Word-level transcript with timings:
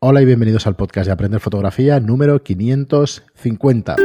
Hola 0.00 0.22
y 0.22 0.26
bienvenidos 0.26 0.64
al 0.68 0.76
podcast 0.76 1.06
de 1.06 1.12
Aprender 1.12 1.40
Fotografía 1.40 1.98
número 1.98 2.40
550. 2.40 3.96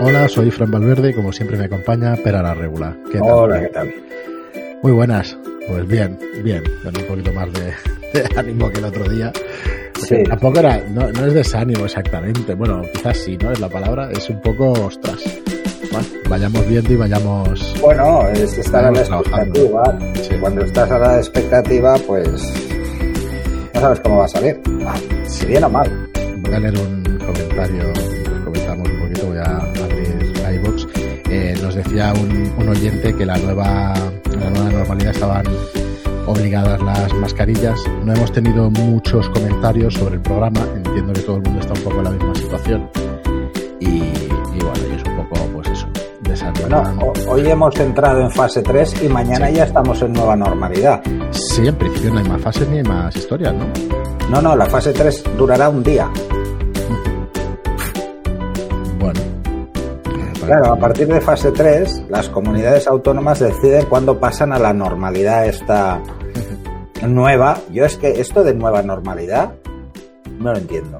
Hola, 0.00 0.28
soy 0.28 0.50
Fran 0.50 0.72
Valverde 0.72 1.10
y 1.10 1.14
como 1.14 1.32
siempre 1.32 1.56
me 1.56 1.66
acompaña 1.66 2.16
Pera 2.16 2.42
la 2.42 2.52
Regula. 2.54 2.96
¿Qué 3.12 3.20
tal? 3.20 3.30
Hola, 3.30 3.60
¿qué 3.60 3.68
tal? 3.68 3.94
Muy 4.82 4.90
buenas. 4.90 5.38
Pues 5.68 5.86
bien, 5.86 6.18
bien, 6.42 6.64
con 6.82 6.96
un 6.96 7.06
poquito 7.06 7.32
más 7.32 7.48
de, 7.52 7.72
ánimo 8.36 8.70
que 8.70 8.80
el 8.80 8.86
otro 8.86 9.08
día. 9.08 9.32
Sí. 10.04 10.24
Tampoco 10.24 10.58
era, 10.58 10.82
no, 10.88 11.08
es 11.08 11.32
desánimo 11.32 11.84
exactamente. 11.84 12.56
Bueno, 12.56 12.82
quizás 12.92 13.18
sí, 13.18 13.38
¿no? 13.40 13.52
Es 13.52 13.60
la 13.60 13.68
palabra, 13.68 14.10
es 14.10 14.28
un 14.30 14.40
poco 14.40 14.72
ostras. 14.72 15.22
vayamos 16.28 16.66
viendo 16.66 16.92
y 16.92 16.96
vayamos. 16.96 17.76
Bueno, 17.80 18.26
es 18.30 18.58
estar 18.58 18.84
a 18.84 18.90
la 18.90 18.98
expectativa. 18.98 19.96
Cuando 20.40 20.64
estás 20.64 20.90
a 20.90 20.98
la 20.98 21.18
expectativa, 21.18 21.96
pues 22.04 22.65
no 23.76 23.82
sabes 23.82 24.00
cómo 24.00 24.18
va 24.18 24.24
a 24.24 24.28
salir. 24.28 24.60
Si 25.26 25.46
bien 25.46 25.64
o 25.64 25.68
mal. 25.68 26.08
Voy 26.40 26.54
a 26.54 26.60
leer 26.60 26.78
un 26.78 27.02
comentario, 27.18 27.92
comentamos 28.44 28.88
un 28.88 29.00
poquito, 29.00 29.26
voy 29.26 29.38
a 29.38 29.56
abrir 29.56 30.32
iVoox. 30.54 30.86
Eh, 31.28 31.58
nos 31.60 31.74
decía 31.74 32.12
un, 32.14 32.68
oyente 32.68 33.14
que 33.14 33.26
la 33.26 33.36
nueva, 33.38 33.94
la 34.38 34.50
nueva 34.50 34.70
normalidad 34.70 35.12
estaban 35.12 35.44
obligadas 36.26 36.80
las 36.82 37.12
mascarillas. 37.14 37.80
No 38.04 38.14
hemos 38.14 38.32
tenido 38.32 38.70
muchos 38.70 39.28
comentarios 39.30 39.94
sobre 39.94 40.16
el 40.16 40.22
programa, 40.22 40.60
entiendo 40.76 41.12
que 41.12 41.22
todo 41.22 41.36
el 41.36 41.42
mundo 41.42 41.60
está 41.60 41.72
un 41.74 41.80
poco 41.80 41.98
en 41.98 42.04
la 42.04 42.10
misma 42.10 42.34
situación. 42.34 43.05
Bueno, 46.68 47.12
hoy 47.28 47.48
hemos 47.48 47.78
entrado 47.78 48.20
en 48.20 48.30
fase 48.30 48.62
3 48.62 49.04
y 49.04 49.08
mañana 49.08 49.50
ya 49.50 49.64
estamos 49.64 50.02
en 50.02 50.12
nueva 50.12 50.34
normalidad. 50.34 51.00
Sí, 51.30 51.66
en 51.66 51.76
principio 51.76 52.12
no 52.12 52.18
hay 52.18 52.28
más 52.28 52.42
fases 52.42 52.68
ni 52.68 52.78
hay 52.78 52.82
más 52.82 53.14
historias, 53.14 53.54
¿no? 53.54 53.66
No, 54.30 54.42
no, 54.42 54.56
la 54.56 54.66
fase 54.66 54.92
3 54.92 55.24
durará 55.38 55.68
un 55.68 55.82
día. 55.84 56.10
Bueno. 58.98 59.20
Claro, 60.44 60.72
a 60.72 60.76
partir 60.76 61.06
de 61.06 61.20
fase 61.20 61.52
3, 61.52 62.06
las 62.08 62.28
comunidades 62.28 62.88
autónomas 62.88 63.38
deciden 63.38 63.86
cuándo 63.86 64.18
pasan 64.18 64.52
a 64.52 64.58
la 64.58 64.72
normalidad 64.72 65.46
esta 65.46 66.02
nueva. 67.06 67.58
Yo 67.70 67.84
es 67.84 67.96
que 67.96 68.20
esto 68.20 68.42
de 68.42 68.54
nueva 68.54 68.82
normalidad 68.82 69.52
no 70.38 70.52
lo 70.52 70.58
entiendo. 70.58 70.98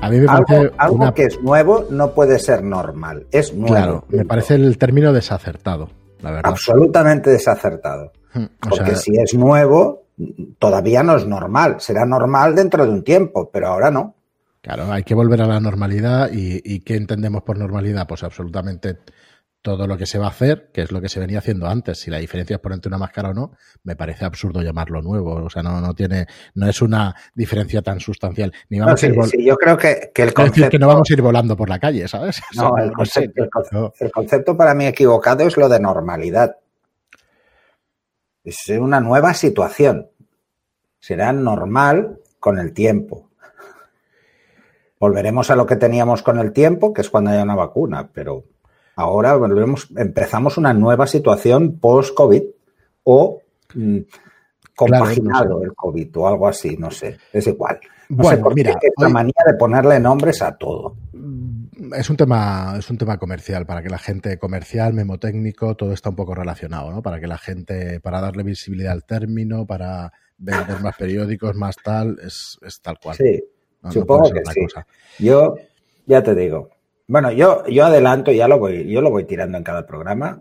A 0.00 0.10
mí 0.10 0.18
me 0.18 0.26
parece 0.26 0.70
algo, 0.76 1.14
que 1.14 1.24
es 1.24 1.42
nuevo 1.42 1.86
no 1.90 2.12
puede 2.12 2.38
ser 2.38 2.62
normal. 2.62 3.26
Es 3.30 3.52
nuevo. 3.52 3.74
Claro, 3.74 4.04
me 4.08 4.24
parece 4.24 4.54
el 4.54 4.78
término 4.78 5.12
desacertado, 5.12 5.88
la 6.20 6.30
verdad. 6.30 6.50
Absolutamente 6.52 7.30
desacertado. 7.30 8.12
Hmm, 8.32 8.44
Porque 8.68 8.94
si 8.94 9.18
es 9.18 9.34
nuevo, 9.34 10.04
todavía 10.58 11.02
no 11.02 11.16
es 11.16 11.26
normal. 11.26 11.76
Será 11.80 12.04
normal 12.04 12.54
dentro 12.54 12.84
de 12.84 12.92
un 12.92 13.02
tiempo, 13.02 13.50
pero 13.52 13.68
ahora 13.68 13.90
no. 13.90 14.14
Claro, 14.60 14.90
hay 14.92 15.02
que 15.02 15.14
volver 15.14 15.42
a 15.42 15.46
la 15.46 15.60
normalidad. 15.60 16.30
¿Y, 16.32 16.60
y 16.64 16.80
qué 16.80 16.96
entendemos 16.96 17.42
por 17.42 17.58
normalidad? 17.58 18.06
Pues 18.06 18.22
absolutamente 18.22 18.98
todo 19.62 19.86
lo 19.86 19.98
que 19.98 20.06
se 20.06 20.18
va 20.18 20.26
a 20.26 20.30
hacer, 20.30 20.70
que 20.72 20.82
es 20.82 20.92
lo 20.92 21.00
que 21.00 21.08
se 21.08 21.18
venía 21.18 21.38
haciendo 21.38 21.66
antes. 21.66 21.98
Si 21.98 22.10
la 22.10 22.18
diferencia 22.18 22.56
es 22.56 22.60
ponerte 22.60 22.88
una 22.88 22.98
máscara 22.98 23.30
o 23.30 23.34
no, 23.34 23.52
me 23.82 23.96
parece 23.96 24.24
absurdo 24.24 24.62
llamarlo 24.62 25.02
nuevo. 25.02 25.34
O 25.44 25.50
sea, 25.50 25.62
no, 25.62 25.80
no 25.80 25.94
tiene, 25.94 26.26
no 26.54 26.68
es 26.68 26.80
una 26.80 27.14
diferencia 27.34 27.82
tan 27.82 28.00
sustancial. 28.00 28.52
Ni 28.68 28.78
vamos 28.78 29.02
a 29.02 29.08
yo 29.08 29.56
creo 29.56 29.76
que, 29.76 30.12
el 30.14 30.32
concepto... 30.32 30.70
que 30.70 30.78
no 30.78 30.86
vamos 30.86 31.10
a 31.10 31.12
ir 31.12 31.22
volando 31.22 31.56
por 31.56 31.68
la 31.68 31.78
calle, 31.78 32.06
¿sabes? 32.06 32.40
No, 32.56 32.76
el, 32.78 32.92
concepto, 32.92 34.56
para 34.56 34.74
mí 34.74 34.86
equivocado 34.86 35.44
es 35.44 35.56
lo 35.56 35.68
de 35.68 35.80
normalidad. 35.80 36.56
Es 38.44 38.68
una 38.68 39.00
nueva 39.00 39.34
situación. 39.34 40.08
Será 41.00 41.32
normal 41.32 42.20
con 42.38 42.58
el 42.58 42.72
tiempo. 42.72 43.28
Volveremos 45.00 45.50
a 45.50 45.56
lo 45.56 45.66
que 45.66 45.76
teníamos 45.76 46.22
con 46.22 46.38
el 46.38 46.52
tiempo, 46.52 46.92
que 46.92 47.02
es 47.02 47.10
cuando 47.10 47.30
haya 47.30 47.42
una 47.42 47.54
vacuna, 47.54 48.10
pero 48.12 48.44
Ahora 48.98 49.36
volvemos, 49.36 49.88
empezamos 49.96 50.58
una 50.58 50.72
nueva 50.74 51.06
situación 51.06 51.78
post-COVID 51.78 52.42
o 53.04 53.40
mm, 53.72 53.98
compaginado 54.74 55.62
el 55.62 55.72
COVID 55.72 56.16
o 56.16 56.26
algo 56.26 56.48
así, 56.48 56.76
no 56.76 56.90
sé, 56.90 57.16
es 57.32 57.46
igual. 57.46 57.78
bueno, 58.08 58.50
mira, 58.52 58.76
esta 58.82 59.08
manía 59.08 59.40
de 59.46 59.54
ponerle 59.54 60.00
nombres 60.00 60.42
a 60.42 60.56
todo. 60.56 60.96
Es 61.96 62.10
un 62.10 62.16
tema, 62.16 62.74
es 62.76 62.90
un 62.90 62.98
tema 62.98 63.18
comercial, 63.18 63.66
para 63.66 63.84
que 63.84 63.88
la 63.88 63.98
gente 63.98 64.36
comercial, 64.36 64.94
memotécnico, 64.94 65.76
todo 65.76 65.92
está 65.92 66.10
un 66.10 66.16
poco 66.16 66.34
relacionado, 66.34 66.90
¿no? 66.90 67.00
Para 67.00 67.20
que 67.20 67.28
la 67.28 67.38
gente, 67.38 68.00
para 68.00 68.20
darle 68.20 68.42
visibilidad 68.42 68.94
al 68.94 69.04
término, 69.04 69.64
para 69.64 70.12
vender 70.38 70.80
más 70.80 70.96
periódicos, 70.96 71.54
más 71.54 71.76
tal, 71.76 72.18
es, 72.20 72.58
tal 72.82 72.98
cual. 73.00 73.14
Sí, 73.14 73.44
supongo 73.90 74.28
que 74.32 74.42
sí. 74.44 74.66
Yo 75.24 75.54
ya 76.04 76.20
te 76.20 76.34
digo, 76.34 76.70
bueno, 77.08 77.32
yo, 77.32 77.66
yo 77.66 77.86
adelanto, 77.86 78.30
ya 78.32 78.46
lo 78.46 78.58
voy, 78.58 78.86
yo 78.86 79.00
lo 79.00 79.10
voy 79.10 79.24
tirando 79.24 79.56
en 79.56 79.64
cada 79.64 79.86
programa. 79.86 80.40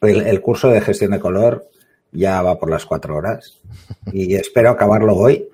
El, 0.00 0.40
curso 0.40 0.68
de 0.68 0.80
gestión 0.80 1.10
de 1.10 1.20
color 1.20 1.68
ya 2.12 2.40
va 2.40 2.58
por 2.58 2.70
las 2.70 2.86
cuatro 2.86 3.16
horas 3.16 3.60
y 4.12 4.34
espero 4.36 4.70
acabarlo 4.70 5.14
hoy. 5.16 5.48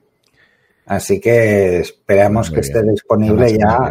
Así 0.84 1.20
que 1.20 1.78
esperamos 1.78 2.50
que 2.50 2.60
esté 2.60 2.82
disponible 2.82 3.56
ya 3.56 3.90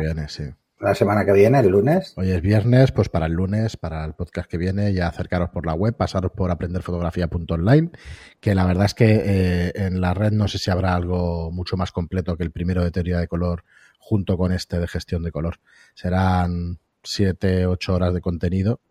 la 0.82 0.96
semana 0.96 1.26
que 1.26 1.32
viene, 1.32 1.59
el 1.59 1.68
lunes. 1.68 2.14
Hoy 2.18 2.32
es 2.32 2.42
viernes, 2.42 2.92
pues 2.92 3.08
para 3.08 3.28
el 3.28 3.34
lunes, 3.34 3.78
para 3.78 4.03
el 4.03 4.14
podcast 4.14 4.50
que 4.50 4.58
viene, 4.58 4.92
ya 4.94 5.08
acercaros 5.08 5.50
por 5.50 5.66
la 5.66 5.76
web, 5.76 5.96
pasaros 5.96 6.32
por 6.32 6.50
aprenderfotografía.online, 6.50 7.92
que 8.40 8.56
la 8.56 8.66
verdad 8.66 8.86
es 8.86 8.96
que 8.96 9.22
eh, 9.24 9.72
en 9.76 10.02
la 10.02 10.16
red 10.16 10.32
no 10.32 10.48
sé 10.48 10.58
si 10.58 10.72
habrá 10.72 10.96
algo 10.96 11.52
mucho 11.52 11.78
más 11.78 11.92
completo 11.92 12.36
que 12.36 12.44
el 12.44 12.52
primero 12.52 12.84
de 12.84 12.90
teoría 12.90 13.20
de 13.20 13.28
color 13.28 13.64
junto 14.01 14.38
con 14.38 14.51
este 14.51 14.79
de 14.79 14.88
gestión 14.88 15.23
de 15.23 15.31
color. 15.31 15.59
Serán 15.94 16.79
siete, 17.03 17.66
ocho 17.66 17.94
horas 17.94 18.13
de 18.13 18.19
contenido 18.19 18.81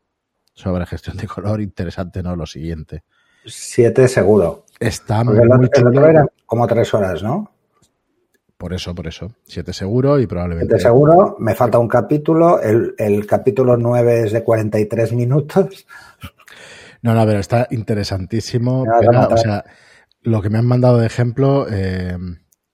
sobre 0.55 0.87
gestión 0.87 1.17
de 1.17 1.27
color. 1.27 1.61
Interesante, 1.61 2.23
¿no? 2.23 2.37
Lo 2.37 2.47
siguiente. 2.47 3.03
Siete 3.45 4.09
seguro. 4.09 4.65
Está 4.79 5.25
muy, 5.25 5.37
como 6.47 6.67
tres 6.67 6.95
horas, 6.95 7.23
¿no? 7.23 7.51
Por 8.57 8.73
eso, 8.73 8.95
por 8.95 9.07
eso. 9.07 9.33
Siete 9.47 9.73
seguro 9.73 10.21
y 10.21 10.27
probablemente. 10.27 10.75
Siete 10.75 10.83
seguro, 10.83 11.37
me 11.39 11.55
falta 11.55 11.79
un 11.79 11.89
capítulo. 11.89 12.61
El, 12.61 12.95
el 12.99 13.27
capítulo 13.27 13.77
nueve 13.77 14.25
es 14.25 14.33
de 14.33 14.45
43 14.45 15.13
minutos. 15.13 15.87
No, 17.03 17.15
no, 17.15 17.25
pero 17.25 17.39
está 17.39 17.67
interesantísimo. 17.71 18.83
o 18.83 19.37
sea, 19.39 19.65
lo 20.23 20.43
que 20.43 20.51
me 20.51 20.59
han 20.59 20.67
mandado 20.67 20.99
de 20.99 21.07
ejemplo, 21.07 21.67
eh, 21.71 22.17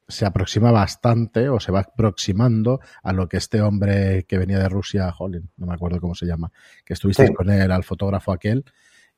se 0.08 0.24
aproxima 0.24 0.70
bastante 0.70 1.48
o 1.48 1.58
se 1.58 1.72
va 1.72 1.80
aproximando 1.80 2.80
a 3.02 3.12
lo 3.12 3.28
que 3.28 3.38
este 3.38 3.60
hombre 3.60 4.24
que 4.24 4.38
venía 4.38 4.58
de 4.58 4.68
Rusia, 4.68 5.12
Holin, 5.18 5.50
no 5.56 5.66
me 5.66 5.74
acuerdo 5.74 6.00
cómo 6.00 6.14
se 6.14 6.26
llama, 6.26 6.52
que 6.84 6.94
estuvisteis 6.94 7.32
con 7.32 7.50
él, 7.50 7.70
al 7.72 7.84
fotógrafo 7.84 8.32
aquel, 8.32 8.64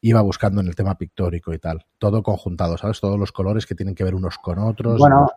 iba 0.00 0.22
buscando 0.22 0.60
en 0.60 0.69
el 0.69 0.75
tema 0.75 0.97
pictórico 0.97 1.53
y 1.53 1.59
tal. 1.59 1.84
Todo 1.99 2.22
conjuntado, 2.22 2.78
¿sabes? 2.78 3.00
Todos 3.00 3.19
los 3.19 3.32
colores 3.32 3.66
que 3.66 3.75
tienen 3.75 3.94
que 3.94 4.04
ver 4.04 4.15
unos 4.15 4.38
con 4.38 4.59
otros. 4.59 4.99
Bueno, 4.99 5.28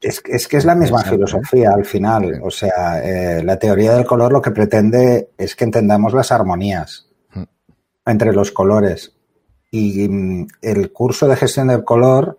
es, 0.00 0.22
es, 0.24 0.48
que 0.48 0.56
es 0.56 0.64
la 0.64 0.74
misma 0.74 1.02
filosofía 1.02 1.72
al 1.72 1.84
final. 1.84 2.40
O 2.42 2.50
sea, 2.50 3.02
eh, 3.04 3.42
la 3.44 3.58
teoría 3.58 3.94
del 3.94 4.06
color 4.06 4.32
lo 4.32 4.40
que 4.40 4.52
pretende 4.52 5.30
es 5.36 5.54
que 5.54 5.64
entendamos 5.64 6.14
las 6.14 6.32
armonías 6.32 7.08
mm. 7.34 7.42
entre 8.06 8.32
los 8.32 8.52
colores. 8.52 9.14
Y 9.70 10.08
mm, 10.08 10.46
el 10.62 10.92
curso 10.92 11.28
de 11.28 11.36
gestión 11.36 11.68
del 11.68 11.84
color 11.84 12.38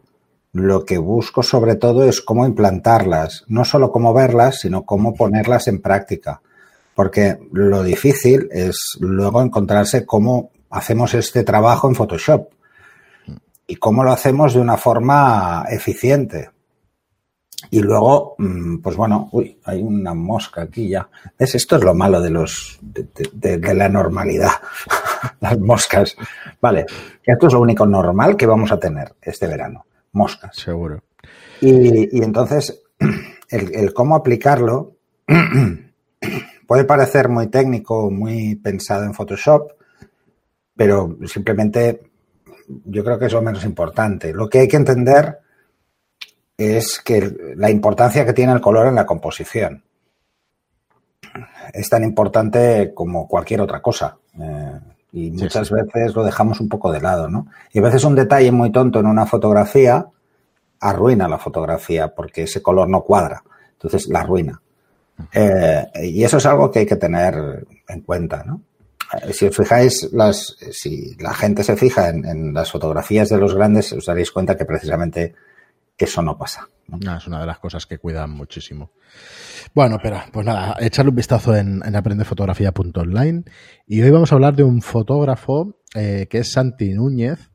lo 0.58 0.86
que 0.86 0.98
busco 0.98 1.44
sobre 1.44 1.76
todo 1.76 2.04
es 2.04 2.22
cómo 2.22 2.46
implantarlas, 2.46 3.46
no 3.48 3.64
solo 3.64 3.92
cómo 3.92 4.14
verlas, 4.14 4.60
sino 4.60 4.86
cómo 4.86 5.14
ponerlas 5.14 5.68
en 5.68 5.82
práctica. 5.82 6.42
Porque 6.96 7.38
lo 7.52 7.84
difícil 7.84 8.50
es 8.52 8.98
luego 9.00 9.42
encontrarse 9.42 10.06
cómo 10.06 10.50
hacemos 10.72 11.14
este 11.14 11.44
trabajo 11.44 11.88
en 11.88 11.96
Photoshop 11.96 12.50
y 13.68 13.76
cómo 13.76 14.04
lo 14.04 14.12
hacemos 14.12 14.56
de 14.56 14.62
una 14.62 14.78
forma 14.78 15.66
eficiente. 15.70 16.50
Y 17.70 17.82
luego, 17.82 18.36
mm, 18.38 18.78
pues 18.78 18.96
bueno, 18.96 19.30
uy, 19.32 19.60
hay 19.66 19.82
una 19.82 20.14
mosca 20.14 20.64
aquí 20.64 20.90
ya. 20.90 21.08
Esto 21.38 21.76
es 21.76 21.84
lo 21.84 21.94
malo 21.94 22.22
de 22.22 22.30
los 22.30 22.80
de 22.82 23.74
la 23.74 23.90
normalidad. 23.90 24.52
Las 25.40 25.60
moscas. 25.60 26.16
Vale, 26.62 26.86
esto 27.24 27.48
es 27.48 27.54
lo 27.54 27.60
único 27.60 27.86
normal 27.86 28.36
que 28.36 28.46
vamos 28.46 28.72
a 28.72 28.80
tener 28.80 29.16
este 29.22 29.48
verano 29.48 29.86
moscas. 30.12 30.56
Seguro. 30.56 31.04
Y, 31.62 32.24
entonces, 32.24 32.84
el, 33.50 33.94
cómo 33.94 34.16
aplicarlo 34.16 34.96
puede 36.68 36.84
parecer 36.84 37.30
muy 37.30 37.48
técnico, 37.48 38.10
muy 38.12 38.56
pensado 38.56 39.04
en 39.04 39.14
Photoshop, 39.14 39.72
pero 40.76 41.18
simplemente 41.26 42.02
yo 42.86 43.04
creo 43.04 43.18
que 43.18 43.26
es 43.26 43.34
lo 43.34 43.42
menos 43.42 43.64
importante. 43.66 44.34
Lo 44.34 44.50
que 44.50 44.60
hay 44.60 44.68
que 44.68 44.78
entender 44.78 45.40
es 46.58 47.00
que 47.00 47.54
la 47.56 47.70
importancia 47.70 48.26
que 48.26 48.34
tiene 48.34 48.54
el 48.54 48.62
color 48.62 48.88
en 48.88 48.96
la 48.96 49.06
composición 49.06 49.84
es 51.74 51.90
tan 51.90 52.04
importante 52.04 52.94
como 52.94 53.28
cualquier 53.28 53.62
otra 53.62 53.82
cosa. 53.82 54.18
Eh, 54.40 54.80
y 55.12 55.32
muchas 55.32 55.72
veces 55.72 56.16
lo 56.16 56.24
dejamos 56.24 56.60
un 56.60 56.70
poco 56.70 56.92
de 56.92 57.02
lado, 57.02 57.30
¿no? 57.30 57.48
Y 57.72 57.80
a 57.80 57.84
veces 57.84 58.04
un 58.04 58.16
detalle 58.16 58.52
muy 58.52 58.72
tonto 58.72 59.00
en 59.00 59.06
una 59.06 59.26
fotografía 59.26 60.08
arruina 60.80 61.28
la 61.28 61.40
fotografía 61.40 62.14
porque 62.14 62.44
ese 62.44 62.62
color 62.62 62.90
no 62.90 63.02
cuadra. 63.02 63.44
Entonces 63.74 64.08
la 64.08 64.22
arruina. 64.22 64.62
Eh, 65.34 65.86
y 66.04 66.24
eso 66.24 66.38
es 66.38 66.46
algo 66.46 66.70
que 66.70 66.80
hay 66.80 66.86
que 66.86 66.96
tener 66.96 67.66
en 67.88 68.02
cuenta, 68.02 68.44
¿no? 68.44 68.62
Eh, 69.22 69.34
si 69.34 69.46
os 69.48 69.56
fijáis, 69.56 70.12
las, 70.12 70.58
si 70.72 71.16
la 71.16 71.34
gente 71.34 71.64
se 71.64 71.76
fija 71.76 72.10
en, 72.10 72.54
las 72.54 72.72
fotografías 72.72 73.30
de 73.30 73.38
los 73.38 73.56
grandes, 73.56 73.94
os 73.94 74.06
daréis 74.06 74.32
cuenta 74.32 74.58
que 74.58 74.66
precisamente 74.66 75.34
eso 75.98 76.22
no 76.22 76.38
pasa. 76.38 76.68
Es 77.18 77.28
una 77.28 77.42
de 77.42 77.46
las 77.46 77.60
cosas 77.60 77.86
que 77.86 77.98
cuidan 77.98 78.32
muchísimo. 78.32 78.92
Bueno, 79.74 79.98
pero 80.02 80.22
pues 80.32 80.46
nada, 80.46 80.78
echarle 80.80 81.10
un 81.10 81.16
vistazo 81.16 81.56
en, 81.56 81.82
en 81.86 81.96
aprendefotografía.online 81.96 83.44
y 83.86 84.02
hoy 84.02 84.10
vamos 84.10 84.32
a 84.32 84.36
hablar 84.36 84.56
de 84.56 84.64
un 84.64 84.82
fotógrafo 84.82 85.82
eh, 85.96 86.28
que 86.30 86.40
es 86.40 86.52
Santi 86.52 86.94
Núñez, 86.94 87.52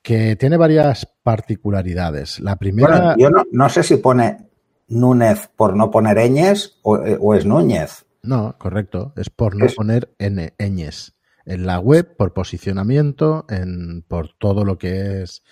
que 0.00 0.36
tiene 0.36 0.56
varias 0.56 1.06
particularidades. 1.22 2.38
La 2.40 2.56
primera... 2.56 3.16
yo 3.18 3.30
no, 3.50 3.68
sé 3.68 3.82
si 3.82 3.96
pone 3.96 4.48
Núñez 4.88 5.48
por 5.56 5.76
no 5.76 5.90
poner 5.90 6.30
ñes 6.30 6.78
o, 6.82 7.34
es 7.34 7.46
Núñez. 7.46 8.04
No, 8.22 8.56
correcto, 8.58 9.12
es 9.16 9.30
por 9.30 9.56
no 9.56 9.66
poner 9.74 10.14
n, 10.18 10.54
ñes. 10.58 11.14
En 11.44 11.66
la 11.66 11.80
web, 11.80 12.16
por 12.16 12.32
posicionamiento, 12.32 13.46
en, 13.48 14.02
por 14.06 14.34
todo 14.38 14.64
lo 14.64 14.78
que 14.78 15.22
es 15.22 15.42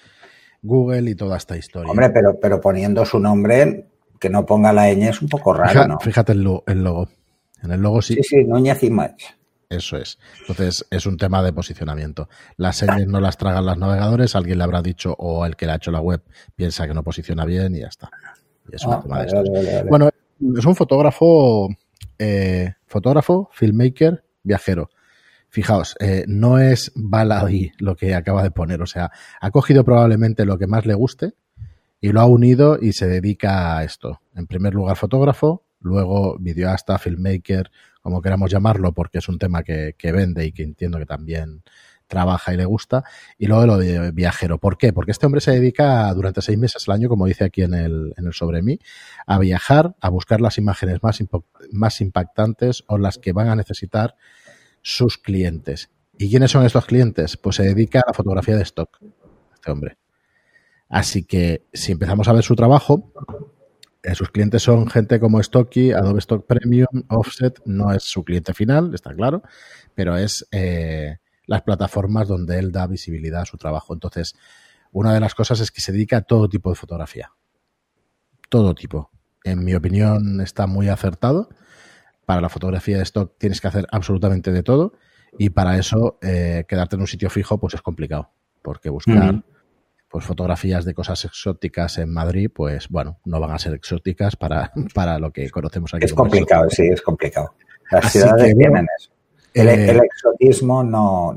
Google 0.62 1.11
y 1.11 1.15
toda 1.15 1.37
esta 1.37 1.57
historia. 1.57 1.91
Hombre, 1.91 2.11
pero, 2.11 2.39
pero 2.41 2.61
poniendo 2.61 3.05
su 3.05 3.19
nombre, 3.19 3.87
que 4.19 4.29
no 4.29 4.45
ponga 4.45 4.73
la 4.73 4.93
ñ 4.93 5.09
es 5.09 5.23
un 5.23 5.29
poco 5.29 5.53
raro, 5.55 5.87
¿no? 5.89 5.99
Fíjate 6.01 6.33
el, 6.33 6.41
el, 6.67 6.85
logo. 6.85 7.09
En 7.62 7.71
el 7.73 7.81
logo 7.81 8.03
sí. 8.03 8.15
Sí, 8.17 8.23
sí, 8.23 8.45
Núñez 8.45 8.83
Image. 8.83 9.41
Eso 9.71 9.97
es. 9.97 10.19
Entonces, 10.41 10.85
es 10.91 11.07
un 11.07 11.17
tema 11.17 11.43
de 11.45 11.53
posicionamiento. 11.53 12.29
Las 12.57 12.79
señas 12.79 13.07
no 13.07 13.21
las 13.21 13.37
tragan 13.37 13.65
los 13.65 13.79
navegadores, 13.79 14.35
alguien 14.35 14.59
le 14.59 14.65
habrá 14.65 14.83
dicho 14.83 15.15
o 15.17 15.47
el 15.47 15.55
que 15.55 15.67
le 15.67 15.73
ha 15.73 15.77
hecho 15.77 15.93
la 15.93 16.01
web 16.01 16.23
piensa 16.57 16.89
que 16.89 16.95
no 16.95 17.05
posiciona 17.05 17.45
bien 17.45 17.77
y 17.77 17.81
ya 17.81 17.87
está. 17.87 18.11
es 18.71 18.85
un 18.85 18.95
ah, 18.95 19.01
tema 19.01 19.23
de 19.23 19.85
Bueno, 19.89 20.11
es 20.57 20.65
un 20.65 20.75
fotógrafo, 20.75 21.69
eh, 22.19 22.75
fotógrafo, 22.87 23.49
filmmaker, 23.53 24.25
viajero. 24.43 24.91
Fijaos, 25.50 25.97
eh, 25.99 26.25
no 26.29 26.58
es 26.58 26.93
baladí 26.94 27.73
lo 27.79 27.97
que 27.97 28.14
acaba 28.14 28.44
de 28.44 28.52
poner. 28.52 28.82
O 28.82 28.87
sea, 28.87 29.11
ha 29.41 29.50
cogido 29.50 29.85
probablemente 29.85 30.44
lo 30.44 30.58
que 30.58 30.69
más 30.69 30.87
le 30.87 30.94
guste 30.94 31.32
y 32.00 32.12
lo 32.12 32.20
ha 32.20 32.26
unido 32.26 32.79
y 32.81 32.93
se 32.93 33.08
dedica 33.08 33.76
a 33.76 33.85
esto. 33.85 34.20
En 34.37 34.47
primer 34.47 34.75
lugar, 34.75 34.97
fotógrafo, 34.97 35.64
luego 35.81 36.37
videoasta, 36.38 36.99
filmmaker, 36.99 37.70
como 38.00 38.23
queramos 38.23 38.50
llamarlo, 38.50 38.93
porque 38.93 39.19
es 39.19 39.29
un 39.29 39.38
tema 39.38 39.64
que, 39.64 39.94
vende 40.00 40.47
y 40.47 40.52
que 40.52 40.62
entiendo 40.62 40.99
que 40.99 41.06
también 41.06 41.62
trabaja 42.06 42.55
y 42.55 42.56
le 42.56 42.64
gusta. 42.64 43.02
Y 43.37 43.47
luego 43.47 43.67
lo 43.67 43.76
de 43.76 44.12
viajero. 44.12 44.58
¿Por 44.58 44.79
qué? 44.79 44.93
Porque 44.93 45.11
este 45.11 45.26
hombre 45.26 45.41
se 45.41 45.50
dedica 45.50 46.14
durante 46.14 46.43
seis 46.43 46.58
meses 46.58 46.88
al 46.88 46.94
año, 46.94 47.08
como 47.08 47.26
dice 47.26 47.44
aquí 47.44 47.62
en 47.62 47.75
el, 47.75 48.14
en 48.17 48.26
el 48.26 48.32
sobre 48.32 48.62
mí, 48.62 48.79
a 49.26 49.38
viajar, 49.41 49.97
a 50.00 50.08
buscar 50.11 50.41
las 50.41 50.58
imágenes 50.58 51.02
más, 51.02 51.19
más 51.73 52.00
impactantes 52.00 52.85
o 52.87 52.99
las 52.99 53.19
que 53.19 53.32
van 53.32 53.49
a 53.49 53.56
necesitar 53.56 54.14
sus 54.82 55.19
clientes. 55.19 55.91
¿Y 56.19 56.29
quiénes 56.29 56.50
son 56.50 56.65
estos 56.65 56.87
clientes? 56.87 57.37
Pues 57.37 57.56
se 57.56 57.62
dedica 57.62 58.00
a 58.00 58.09
la 58.09 58.12
fotografía 58.12 58.56
de 58.56 58.62
stock, 58.62 58.99
este 59.55 59.71
hombre. 59.71 59.97
Así 60.88 61.25
que 61.25 61.67
si 61.73 61.93
empezamos 61.93 62.29
a 62.29 62.32
ver 62.32 62.43
su 62.43 62.56
trabajo, 62.56 63.12
eh, 64.03 64.15
sus 64.15 64.31
clientes 64.31 64.62
son 64.62 64.88
gente 64.88 65.21
como 65.21 65.43
Stocky, 65.43 65.93
Adobe 65.93 66.19
Stock 66.19 66.47
Premium, 66.47 67.05
Offset, 67.09 67.61
no 67.67 67.93
es 67.93 68.03
su 68.03 68.25
cliente 68.25 68.55
final, 68.55 68.94
está 68.94 69.15
claro, 69.15 69.43
pero 69.94 70.17
es 70.17 70.47
eh, 70.53 71.19
las 71.47 71.62
plataformas 71.62 72.26
donde 72.26 72.59
él 72.59 72.73
da 72.73 72.87
visibilidad 72.87 73.43
a 73.43 73.47
su 73.47 73.56
trabajo. 73.56 73.93
Entonces, 73.93 74.35
una 74.93 75.12
de 75.12 75.21
las 75.21 75.35
cosas 75.35 75.61
es 75.61 75.71
que 75.71 75.81
se 75.81 75.93
dedica 75.93 76.19
a 76.19 76.23
todo 76.23 76.49
tipo 76.49 76.71
de 76.71 76.76
fotografía. 76.76 77.33
Todo 78.49 78.75
tipo. 78.75 79.11
En 79.44 79.65
mi 79.65 79.75
opinión 79.75 80.41
está 80.41 80.67
muy 80.67 80.88
acertado. 80.88 81.50
Para 82.31 82.41
la 82.41 82.49
fotografía 82.49 82.97
de 82.97 83.03
stock 83.03 83.32
tienes 83.38 83.61
que 83.61 83.67
hacer 83.67 83.88
absolutamente 83.91 84.53
de 84.53 84.62
todo 84.62 84.93
y 85.37 85.50
para 85.50 85.77
eso 85.77 86.17
eh, 86.23 86.65
quedarte 86.69 86.94
en 86.94 87.00
un 87.00 87.09
sitio 87.09 87.29
fijo 87.29 87.59
pues 87.59 87.75
es 87.75 87.82
complicado 87.82 88.31
porque 88.62 88.88
buscar 88.88 89.43
pues 90.09 90.25
fotografías 90.25 90.85
de 90.85 90.94
cosas 90.94 91.25
exóticas 91.25 91.99
en 91.99 92.12
Madrid, 92.12 92.49
pues 92.55 92.88
bueno, 92.88 93.19
no 93.25 93.41
van 93.41 93.50
a 93.50 93.59
ser 93.59 93.75
exóticas 93.75 94.37
para, 94.37 94.71
para 94.94 95.19
lo 95.19 95.32
que 95.32 95.50
conocemos 95.50 95.93
aquí. 95.93 96.05
Es 96.05 96.15
complicado, 96.15 96.71
sí, 96.71 96.87
es 96.87 97.03
complicado. 97.03 97.53
Las 97.91 98.12
ciudades 98.12 98.55
tienen 98.56 98.87
eso. 98.97 99.11
El, 99.53 99.69
eh, 99.69 99.91
el, 99.91 100.00
exotismo 100.05 100.85
no. 100.85 101.37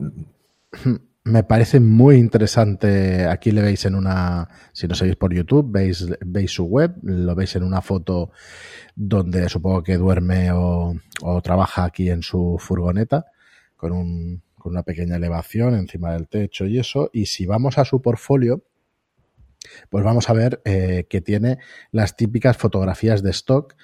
Me 1.25 1.43
parece 1.43 1.79
muy 1.79 2.17
interesante. 2.17 3.25
Aquí 3.27 3.51
le 3.51 3.61
veis 3.61 3.85
en 3.85 3.95
una, 3.95 4.49
si 4.73 4.87
no 4.87 4.95
seguís 4.95 5.15
por 5.15 5.33
YouTube, 5.33 5.71
veis, 5.71 6.05
veis 6.25 6.51
su 6.51 6.65
web, 6.65 6.95
lo 7.01 7.33
veis 7.33 7.55
en 7.55 7.63
una 7.63 7.81
foto 7.81 8.31
donde 8.93 9.47
supongo 9.47 9.83
que 9.83 9.95
duerme 9.95 10.51
o, 10.51 10.95
trabaja 11.41 11.85
aquí 11.85 12.09
en 12.09 12.23
su 12.23 12.57
furgoneta 12.59 13.25
con 13.77 13.93
un, 13.93 14.43
con 14.55 14.73
una 14.73 14.83
pequeña 14.83 15.15
elevación 15.15 15.75
encima 15.75 16.11
del 16.11 16.27
techo 16.27 16.65
y 16.65 16.77
eso. 16.77 17.09
Y 17.13 17.27
si 17.27 17.45
vamos 17.45 17.77
a 17.77 17.85
su 17.85 18.01
portfolio, 18.01 18.65
pues 19.89 20.03
vamos 20.03 20.29
a 20.29 20.33
ver 20.33 20.61
eh, 20.65 21.05
que 21.09 21.21
tiene 21.21 21.57
las 21.91 22.17
típicas 22.17 22.57
fotografías 22.57 23.23
de 23.23 23.31
stock. 23.31 23.75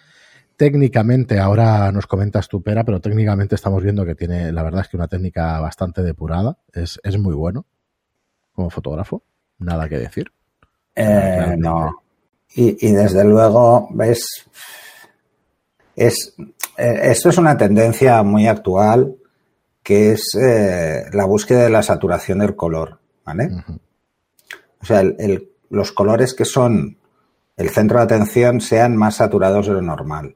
Técnicamente, 0.59 1.39
ahora 1.39 1.89
nos 1.93 2.05
comentas 2.05 2.49
tu 2.49 2.61
pera, 2.61 2.83
pero 2.83 2.99
técnicamente 2.99 3.55
estamos 3.55 3.81
viendo 3.81 4.05
que 4.05 4.13
tiene, 4.13 4.51
la 4.51 4.61
verdad 4.61 4.81
es 4.81 4.89
que 4.89 4.97
una 4.97 5.07
técnica 5.07 5.57
bastante 5.61 6.03
depurada. 6.03 6.57
Es, 6.73 6.99
muy 7.17 7.33
bueno 7.33 7.65
como 8.51 8.69
fotógrafo, 8.69 9.23
nada 9.59 9.87
que 9.87 9.97
decir. 9.97 10.33
Eh, 10.95 11.55
no. 11.57 12.03
Y, 12.55 12.91
desde 12.91 13.23
luego, 13.23 13.87
ves, 13.91 14.49
es, 15.95 16.35
eh, 16.77 16.99
esto 17.03 17.29
es 17.29 17.37
una 17.37 17.55
tendencia 17.55 18.21
muy 18.23 18.45
actual 18.45 19.15
que 19.81 20.11
es 20.11 20.35
eh, 20.35 21.05
la 21.13 21.23
búsqueda 21.23 21.63
de 21.63 21.69
la 21.69 21.83
saturación 21.83 22.39
del 22.39 22.57
color, 22.57 22.99
¿vale? 23.23 23.49
O 24.81 24.85
sea, 24.85 25.03
los 25.69 25.93
colores 25.93 26.33
que 26.33 26.43
son 26.43 26.97
el 27.55 27.69
centro 27.69 27.99
de 27.99 28.03
atención 28.03 28.59
sean 28.59 28.97
más 28.97 29.15
saturados 29.15 29.65
de 29.65 29.73
lo 29.75 29.81
normal. 29.81 30.35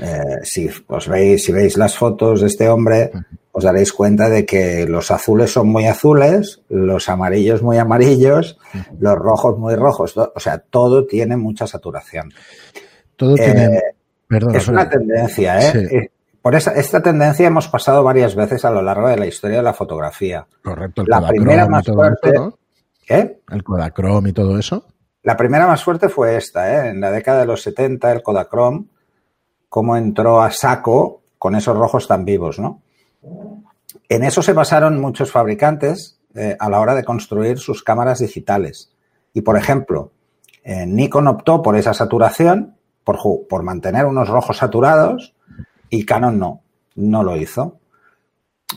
Eh, 0.00 0.40
si 0.42 0.70
os 0.86 1.08
veis, 1.08 1.44
si 1.44 1.52
veis 1.52 1.76
las 1.76 1.96
fotos 1.96 2.40
de 2.40 2.46
este 2.46 2.68
hombre, 2.68 3.10
os 3.52 3.64
daréis 3.64 3.92
cuenta 3.92 4.28
de 4.28 4.46
que 4.46 4.86
los 4.86 5.10
azules 5.10 5.52
son 5.52 5.68
muy 5.68 5.86
azules, 5.86 6.62
los 6.68 7.08
amarillos 7.08 7.62
muy 7.62 7.78
amarillos, 7.78 8.58
los 8.98 9.16
rojos 9.16 9.58
muy 9.58 9.74
rojos. 9.74 10.16
O 10.16 10.40
sea, 10.40 10.58
todo 10.58 11.06
tiene 11.06 11.36
mucha 11.36 11.66
saturación. 11.66 12.32
Todo 13.16 13.34
tiene. 13.34 13.64
Eh, 13.64 13.82
perdón, 14.28 14.54
es 14.54 14.68
una 14.68 14.88
tendencia, 14.88 15.60
¿eh? 15.60 16.10
por 16.42 16.54
esta 16.54 17.02
tendencia 17.02 17.46
hemos 17.46 17.68
pasado 17.68 18.02
varias 18.02 18.34
veces 18.34 18.64
a 18.64 18.70
lo 18.70 18.80
largo 18.80 19.08
de 19.08 19.18
la 19.18 19.26
historia 19.26 19.58
de 19.58 19.62
la 19.62 19.74
fotografía. 19.74 20.46
Correcto, 20.62 21.02
el 21.02 21.08
la 21.08 21.28
primera 21.28 21.68
más 21.68 21.84
fuerte. 21.84 22.32
¿Qué? 23.06 23.40
El 23.50 23.62
Kodachrome 23.62 24.30
y 24.30 24.32
todo 24.32 24.58
eso. 24.58 24.86
La 25.22 25.36
primera 25.36 25.66
más 25.66 25.84
fuerte 25.84 26.08
fue 26.08 26.36
esta, 26.36 26.86
¿eh? 26.86 26.90
en 26.90 27.00
la 27.00 27.10
década 27.10 27.40
de 27.40 27.46
los 27.46 27.62
70, 27.62 28.10
el 28.12 28.22
Kodachrome, 28.22 28.86
cómo 29.70 29.96
entró 29.96 30.42
a 30.42 30.50
saco 30.50 31.22
con 31.38 31.54
esos 31.54 31.74
rojos 31.74 32.06
tan 32.06 32.26
vivos, 32.26 32.58
¿no? 32.58 32.82
En 34.08 34.24
eso 34.24 34.42
se 34.42 34.52
basaron 34.52 35.00
muchos 35.00 35.30
fabricantes 35.30 36.18
eh, 36.34 36.56
a 36.58 36.68
la 36.68 36.80
hora 36.80 36.94
de 36.94 37.04
construir 37.04 37.58
sus 37.58 37.82
cámaras 37.82 38.18
digitales. 38.18 38.92
Y, 39.32 39.40
por 39.40 39.56
ejemplo, 39.56 40.10
eh, 40.64 40.84
Nikon 40.86 41.28
optó 41.28 41.62
por 41.62 41.76
esa 41.76 41.94
saturación, 41.94 42.76
por, 43.04 43.62
mantener 43.62 44.06
unos 44.06 44.28
rojos 44.28 44.58
saturados, 44.58 45.34
y 45.88 46.04
Canon 46.04 46.38
no, 46.38 46.62
no 46.96 47.22
lo 47.22 47.36
hizo. 47.36 47.78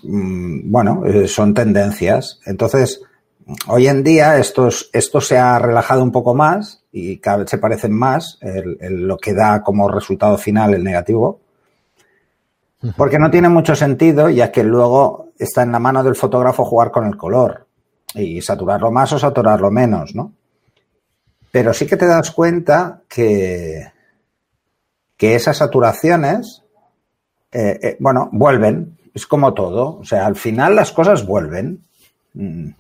Mm, 0.04 0.72
bueno, 0.72 1.06
eh, 1.06 1.28
son 1.28 1.54
tendencias. 1.54 2.40
Entonces, 2.46 3.02
hoy 3.68 3.88
en 3.88 4.04
día 4.04 4.38
esto, 4.38 4.70
esto 4.92 5.22
se 5.22 5.38
ha 5.38 5.60
relajado 5.60 6.04
un 6.04 6.12
poco 6.12 6.34
más 6.34 6.84
y 6.92 7.18
cada 7.18 7.38
vez 7.38 7.50
se 7.50 7.58
parecen 7.58 7.94
más 7.94 8.40
lo 8.42 9.18
que 9.18 9.34
da 9.34 9.62
como 9.62 9.90
resultado 9.90 10.38
final 10.38 10.74
el 10.74 10.84
negativo. 10.84 11.40
Porque 12.98 13.18
no 13.18 13.32
tiene 13.32 13.48
mucho 13.48 13.76
sentido, 13.76 14.30
ya 14.30 14.52
que 14.52 14.64
luego 14.64 15.30
está 15.40 15.64
en 15.64 15.72
la 15.72 15.80
mano 15.80 16.04
del 16.04 16.16
fotógrafo 16.16 16.66
jugar 16.66 16.92
con 16.92 17.06
el 17.06 17.16
color 17.16 17.66
y 18.14 18.42
saturarlo 18.42 18.92
más 18.92 19.14
o 19.14 19.20
saturarlo 19.20 19.72
menos, 19.72 20.14
¿no? 20.14 20.34
Pero 21.50 21.74
sí 21.74 21.88
que 21.88 21.96
te 21.96 22.08
das 22.08 22.32
cuenta 22.32 23.02
que, 23.08 23.88
que 25.16 25.36
esas 25.36 25.58
saturaciones 25.58 26.64
eh, 27.54 27.80
eh, 27.84 27.98
bueno, 28.00 28.30
vuelven, 28.32 28.98
es 29.14 29.28
como 29.28 29.54
todo, 29.54 30.00
o 30.00 30.04
sea, 30.04 30.26
al 30.26 30.36
final 30.36 30.76
las 30.76 30.92
cosas 30.92 31.26
vuelven, 31.26 31.86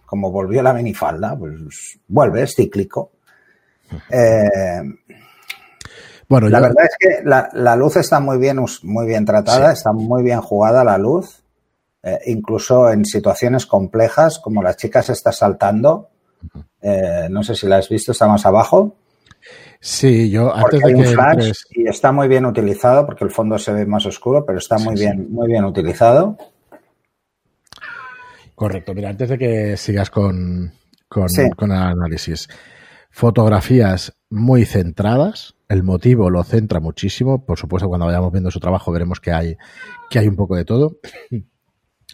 como 0.05 0.31
volvió 0.31 0.63
la 0.63 0.73
minifalda, 0.73 1.37
pues 1.37 1.99
vuelve, 2.07 2.43
es 2.43 2.55
cíclico. 2.55 3.11
Eh, 4.09 4.81
bueno, 6.27 6.49
la 6.49 6.59
verdad 6.59 6.85
es 6.85 6.97
que 6.99 7.23
la, 7.23 7.75
luz 7.75 7.97
está 7.97 8.19
muy 8.19 8.37
bien, 8.37 8.59
muy 8.83 9.05
bien 9.05 9.25
tratada, 9.25 9.71
está 9.71 9.91
muy 9.91 10.23
bien 10.23 10.41
jugada 10.41 10.83
la 10.83 10.97
luz, 10.97 11.43
incluso 12.25 12.89
en 12.89 13.05
situaciones 13.05 13.65
complejas, 13.65 14.39
como 14.39 14.63
la 14.63 14.75
chica 14.75 15.03
se 15.03 15.13
está 15.13 15.31
saltando, 15.31 16.09
no 17.29 17.43
sé 17.43 17.55
si 17.55 17.67
la 17.67 17.77
has 17.77 17.89
visto, 17.89 18.13
está 18.13 18.27
más 18.27 18.45
abajo. 18.45 18.95
Sí, 19.79 20.31
yo 20.31 20.55
antes 20.55 20.79
de 20.79 20.93
que 20.93 21.03
flash 21.03 21.51
y 21.71 21.87
está 21.89 22.13
muy 22.13 22.29
bien 22.29 22.45
utilizado 22.45 23.05
porque 23.05 23.25
el 23.25 23.31
fondo 23.31 23.59
se 23.59 23.73
ve 23.73 23.85
más 23.85 24.05
oscuro, 24.05 24.45
pero 24.45 24.57
está 24.57 24.77
muy 24.77 24.95
bien, 24.95 25.27
muy 25.29 25.49
bien 25.49 25.65
utilizado. 25.65 26.37
Correcto. 28.55 28.93
Mira, 28.93 29.09
antes 29.09 29.29
de 29.29 29.37
que 29.37 29.77
sigas 29.77 30.09
con, 30.09 30.73
con, 31.07 31.27
con 31.55 31.71
el 31.71 31.77
análisis, 31.77 32.47
fotografías 33.09 34.15
muy 34.29 34.65
centradas. 34.65 35.55
El 35.69 35.83
motivo 35.83 36.29
lo 36.29 36.43
centra 36.43 36.79
muchísimo. 36.79 37.45
Por 37.45 37.59
supuesto, 37.59 37.87
cuando 37.87 38.07
vayamos 38.07 38.31
viendo 38.31 38.49
su 38.51 38.59
trabajo 38.59 38.91
veremos 38.91 39.19
que 39.19 39.31
hay, 39.31 39.55
que 40.09 40.19
hay 40.19 40.27
un 40.27 40.35
poco 40.35 40.55
de 40.55 40.65
todo. 40.65 40.97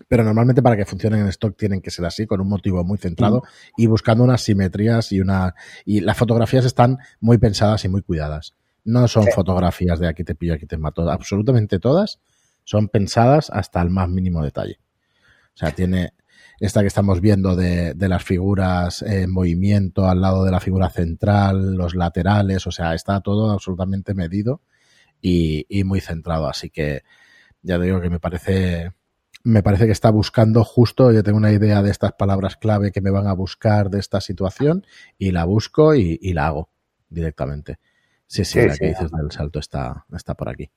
Pero 0.08 0.24
normalmente 0.24 0.62
para 0.62 0.77
que 0.77 0.86
funcionen 0.86 1.22
en 1.22 1.27
stock 1.27 1.58
tienen 1.58 1.81
que 1.81 1.91
ser 1.91 2.05
así, 2.05 2.25
con 2.25 2.39
un 2.41 2.48
motivo 2.48 2.84
muy 2.84 2.98
centrado 2.98 3.43
y 3.75 3.88
buscando 3.88 4.24
unas 4.24 4.41
simetrías 4.41 5.12
y 5.12 5.22
una. 5.22 5.55
Y 5.86 6.01
las 6.01 6.17
fotografías 6.17 6.65
están 6.65 6.98
muy 7.19 7.38
pensadas 7.38 7.84
y 7.86 7.89
muy 7.89 8.01
cuidadas. 8.01 8.55
No 8.84 9.08
son 9.08 9.27
fotografías 9.27 10.00
de 10.00 10.08
aquí 10.08 10.24
te 10.24 10.36
pillo, 10.36 10.53
aquí 10.53 10.65
te 10.65 10.77
mato. 10.77 11.10
Absolutamente 11.10 11.79
todas 11.79 12.19
son 12.63 12.88
pensadas 12.88 13.50
hasta 13.50 13.81
el 13.81 13.89
más 13.89 14.10
mínimo 14.10 14.43
detalle. 14.43 14.79
O 15.53 15.58
sea, 15.58 15.72
tiene 15.72 16.13
esta 16.60 16.82
que 16.82 16.88
estamos 16.88 17.22
viendo 17.22 17.56
de, 17.56 17.94
de 17.94 18.10
las 18.10 18.24
figuras 18.24 19.01
en 19.01 19.32
movimiento 19.32 20.08
al 20.08 20.22
lado 20.22 20.44
de 20.44 20.51
la 20.51 20.60
figura 20.60 20.89
central, 20.89 21.75
los 21.75 21.96
laterales, 21.96 22.68
o 22.68 22.72
sea, 22.72 22.94
está 22.94 23.22
todo 23.22 23.51
absolutamente 23.51 24.13
medido 24.13 24.62
y, 25.22 25.66
y 25.70 25.84
muy 25.84 26.01
centrado. 26.01 26.48
Así 26.48 26.70
que 26.70 27.04
ya 27.62 27.80
digo 27.80 28.01
que 28.01 28.10
me 28.10 28.20
parece 28.20 28.92
me 29.44 29.63
parece 29.63 29.86
que 29.86 29.92
está 29.92 30.10
buscando 30.12 30.63
justo, 30.63 31.12
yo 31.12 31.24
tengo 31.24 31.38
una 31.38 31.51
idea 31.51 31.82
de 31.82 31.92
estas 31.92 32.13
palabras 32.13 32.58
clave 32.58 32.92
que 32.92 33.01
me 33.01 33.10
van 33.10 33.28
a 33.28 33.34
buscar 33.34 33.89
de 33.89 34.00
esta 34.00 34.22
situación 34.22 34.86
y 35.18 35.32
la 35.32 35.46
busco 35.46 35.96
y, 35.96 36.18
la 36.34 36.48
hago 36.48 36.70
directamente. 37.10 37.80
Sí, 38.28 38.46
sí, 38.46 38.60
la 38.60 38.78
que 38.78 38.89
dices 38.89 39.12
del 39.12 39.32
salto 39.32 39.60
está, 39.60 40.06
está 40.13 40.36
por 40.36 40.50
aquí. 40.50 40.70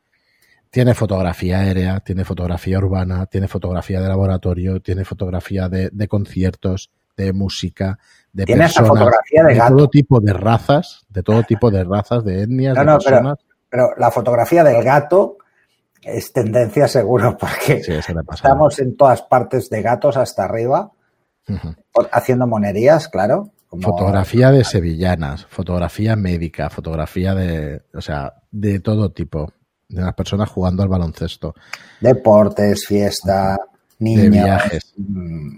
Tiene 0.73 0.95
fotografía 0.95 1.59
aérea, 1.59 2.01
tiene 2.01 2.25
fotografía 2.25 2.79
urbana, 2.79 3.27
tiene 3.27 3.47
fotografía 3.47 4.01
de 4.01 4.09
laboratorio, 4.09 4.81
tiene 4.81 5.05
fotografía 5.05 5.69
de, 5.69 6.09
conciertos, 6.09 6.91
de 7.15 7.35
música, 7.35 7.99
de 8.33 8.47
tiene 8.47 8.63
personas, 8.63 8.89
fotografía 8.89 9.43
de, 9.45 9.69
todo 9.69 9.89
tipo 9.91 10.19
de 10.21 10.33
razas, 10.33 11.05
de 11.11 11.23
todo 11.23 11.43
tipo 11.43 11.71
de 11.71 11.85
razas, 11.85 12.25
de 12.25 12.45
etnias, 12.45 12.75
de 12.75 12.85
personas. 12.87 13.39
pero 13.69 13.91
la 13.99 14.11
fotografía 14.11 14.65
del 14.65 14.83
gato 14.83 15.37
es 16.01 16.33
tendencia 16.33 16.89
seguro 16.89 17.37
porque 17.39 17.83
estamos 18.33 18.79
en 18.79 18.97
todas 18.97 19.21
partes 19.21 19.69
de 19.69 19.83
gatos 19.83 20.17
hasta 20.17 20.45
arriba, 20.45 20.91
haciendo 22.13 22.47
monerías, 22.47 23.09
claro. 23.09 23.51
Fotografía 23.79 24.51
de 24.51 24.65
sevillanas, 24.65 25.45
fotografía 25.51 26.17
médica, 26.17 26.71
fotografía 26.71 27.35
de, 27.35 27.83
o 27.93 28.01
sea, 28.01 28.37
de 28.51 28.81
todo 28.81 29.13
tipo, 29.13 29.53
de 29.93 30.03
las 30.03 30.15
personas 30.15 30.49
jugando 30.49 30.83
al 30.83 30.89
baloncesto. 30.89 31.55
Deportes, 32.01 32.87
fiesta, 32.87 33.59
niños. 33.99 34.23
De 34.23 34.31
viajes. 34.31 34.93
Mm. 34.97 35.57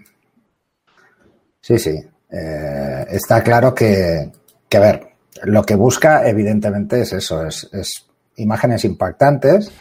Sí, 1.61 1.79
sí. 1.79 1.99
Eh, 2.31 3.07
está 3.11 3.43
claro 3.43 3.75
que, 3.75 4.31
que, 4.69 4.77
a 4.77 4.81
ver, 4.81 5.09
lo 5.45 5.63
que 5.63 5.77
busca 5.77 6.29
evidentemente 6.29 7.01
es 7.01 7.13
eso, 7.13 7.47
es, 7.47 7.69
es 7.73 8.07
imágenes 8.37 8.85
impactantes 8.85 9.73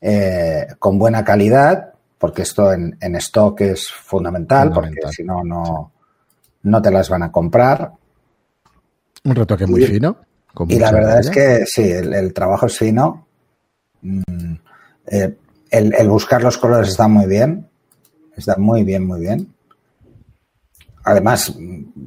eh, 0.00 0.66
con 0.78 0.98
buena 0.98 1.24
calidad, 1.24 1.92
porque 2.18 2.42
esto 2.42 2.72
en, 2.72 2.96
stock 3.16 3.60
es 3.62 3.88
fundamental, 3.88 4.70
porque 4.72 5.00
si 5.10 5.24
no, 5.24 5.42
no, 6.62 6.82
te 6.82 6.90
las 6.90 7.08
van 7.08 7.24
a 7.24 7.32
comprar. 7.32 7.92
Un 9.24 9.34
retoque 9.34 9.66
muy 9.66 9.84
fino. 9.84 10.16
y 10.68 10.78
la 10.78 10.92
verdad 10.92 11.20
es 11.20 11.30
que 11.30 11.66
sí, 11.66 11.82
el, 11.82 12.32
trabajo 12.32 12.66
es 12.66 12.78
fino. 12.78 13.26
Mm, 14.02 14.54
eh, 15.06 15.36
el, 15.70 16.08
buscar 16.08 16.42
los 16.42 16.58
colores 16.58 16.90
está 16.90 17.08
muy 17.08 17.26
bien. 17.26 17.68
Está 18.36 18.56
muy 18.56 18.84
bien, 18.84 19.06
muy 19.06 19.20
bien. 19.20 19.52
Además, 21.04 21.54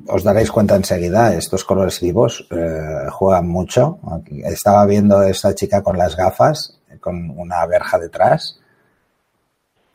os 0.08 0.24
daréis 0.24 0.52
cuenta 0.52 0.76
enseguida, 0.76 1.34
estos 1.34 1.64
colores 1.66 2.00
vivos 2.00 2.48
eh, 2.52 3.08
juegan 3.10 3.48
mucho. 3.48 4.00
Estaba 4.44 4.86
viendo 4.86 5.18
a 5.18 5.30
esta 5.30 5.56
chica 5.56 5.82
con 5.82 5.98
las 5.98 6.16
gafas 6.16 6.78
con 7.00 7.32
una 7.32 7.66
verja 7.66 7.98
detrás, 7.98 8.60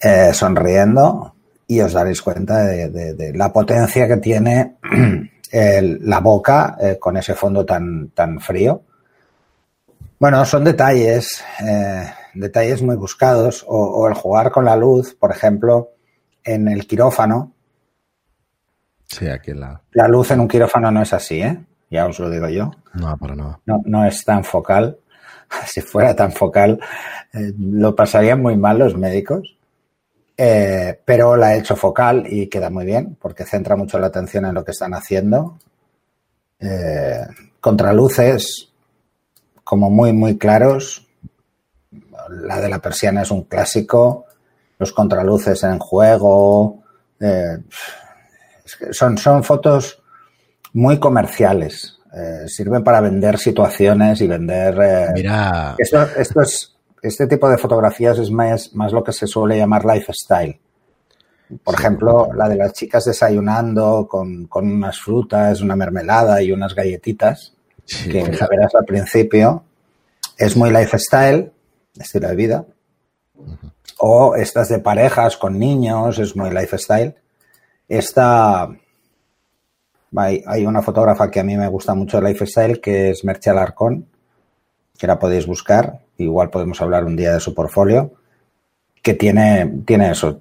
eh, 0.00 0.32
sonriendo, 0.32 1.34
y 1.68 1.80
os 1.80 1.92
daréis 1.92 2.20
cuenta 2.20 2.64
de, 2.64 3.32
la 3.34 3.52
potencia 3.52 4.08
que 4.08 4.16
tiene 4.16 4.76
la 6.00 6.20
boca 6.20 6.76
con 6.98 7.16
ese 7.16 7.34
fondo 7.34 7.64
tan, 7.64 8.08
tan 8.10 8.40
frío. 8.40 8.82
Bueno, 10.18 10.44
son 10.44 10.64
detalles, 10.64 11.44
eh, 11.60 12.06
detalles 12.34 12.82
muy 12.82 12.96
buscados, 12.96 13.64
o, 13.68 14.08
el 14.08 14.14
jugar 14.14 14.50
con 14.50 14.64
la 14.64 14.76
luz, 14.76 15.14
por 15.14 15.30
ejemplo, 15.30 15.90
en 16.42 16.68
el 16.68 16.86
quirófano. 16.86 17.52
Sí, 19.04 19.28
aquí 19.28 19.52
la... 19.52 19.82
La 19.92 20.08
luz 20.08 20.30
en 20.30 20.40
un 20.40 20.48
quirófano 20.48 20.90
no 20.90 21.02
es 21.02 21.12
así, 21.12 21.42
¿eh? 21.42 21.64
Ya 21.90 22.06
os 22.06 22.18
lo 22.18 22.30
digo 22.30 22.48
yo. 22.48 22.70
No, 22.94 23.16
para 23.18 23.36
nada. 23.36 23.60
No, 23.66 23.82
no 23.84 24.04
es 24.04 24.24
tan 24.24 24.42
focal. 24.42 24.98
si 25.66 25.80
fuera 25.80 26.14
tan 26.16 26.32
focal, 26.32 26.80
eh, 27.32 27.52
lo 27.58 27.94
pasarían 27.94 28.40
muy 28.40 28.56
mal 28.56 28.78
los 28.78 28.96
médicos. 28.96 29.56
Eh, 30.38 31.00
pero 31.04 31.34
la 31.36 31.54
he 31.54 31.60
hecho 31.60 31.76
focal 31.76 32.26
y 32.28 32.48
queda 32.48 32.68
muy 32.68 32.84
bien 32.84 33.16
porque 33.20 33.44
centra 33.44 33.74
mucho 33.74 33.98
la 33.98 34.08
atención 34.08 34.44
en 34.44 34.54
lo 34.54 34.64
que 34.64 34.72
están 34.72 34.92
haciendo. 34.92 35.58
Eh, 36.58 37.26
contraluces 37.60 38.70
como 39.66 39.90
muy, 39.90 40.12
muy 40.12 40.38
claros. 40.38 41.08
La 42.30 42.60
de 42.60 42.68
la 42.68 42.78
persiana 42.78 43.22
es 43.22 43.32
un 43.32 43.42
clásico. 43.42 44.26
Los 44.78 44.92
contraluces 44.92 45.64
en 45.64 45.80
juego. 45.80 46.84
son, 48.92 49.18
son 49.18 49.42
fotos 49.42 50.00
muy 50.72 51.00
comerciales. 51.00 51.98
Eh, 52.16 52.46
sirven 52.46 52.84
para 52.84 53.00
vender 53.00 53.38
situaciones 53.38 54.20
y 54.20 54.28
vender. 54.28 54.78
Eh, 54.80 55.08
Mira. 55.12 55.74
Esto, 55.76 56.02
esto, 56.16 56.42
es. 56.42 56.72
Este 57.02 57.26
tipo 57.26 57.48
de 57.48 57.58
fotografías 57.58 58.18
es 58.20 58.30
más, 58.30 58.72
más 58.72 58.92
lo 58.92 59.02
que 59.02 59.12
se 59.12 59.26
suele 59.26 59.58
llamar 59.58 59.84
lifestyle. 59.84 60.60
Por 61.64 61.74
ejemplo, 61.74 62.28
la 62.34 62.48
de 62.48 62.56
las 62.56 62.72
chicas 62.72 63.04
desayunando 63.04 64.06
con, 64.08 64.46
con, 64.46 64.70
unas 64.70 65.00
frutas, 65.00 65.60
una 65.60 65.76
mermelada 65.76 66.40
y 66.40 66.52
unas 66.52 66.74
galletitas, 66.74 67.55
que 67.86 68.46
verás 68.50 68.74
al 68.74 68.84
principio, 68.84 69.64
es 70.36 70.56
muy 70.56 70.70
lifestyle, 70.70 71.52
estilo 71.98 72.28
de 72.28 72.36
vida. 72.36 72.64
O 73.98 74.34
estas 74.36 74.68
de 74.68 74.78
parejas 74.78 75.36
con 75.36 75.58
niños, 75.58 76.18
es 76.18 76.36
muy 76.36 76.50
lifestyle. 76.50 77.14
Esta, 77.88 78.68
hay, 80.16 80.66
una 80.66 80.82
fotógrafa 80.82 81.30
que 81.30 81.40
a 81.40 81.44
mí 81.44 81.56
me 81.56 81.68
gusta 81.68 81.94
mucho 81.94 82.20
de 82.20 82.28
lifestyle, 82.28 82.80
que 82.80 83.10
es 83.10 83.24
Merche 83.24 83.50
Alarcón, 83.50 84.06
que 84.98 85.06
la 85.06 85.18
podéis 85.18 85.46
buscar. 85.46 86.00
Igual 86.18 86.50
podemos 86.50 86.80
hablar 86.80 87.04
un 87.04 87.16
día 87.16 87.34
de 87.34 87.40
su 87.40 87.54
portfolio, 87.54 88.12
que 89.02 89.14
tiene, 89.14 89.82
tiene 89.86 90.10
eso. 90.10 90.40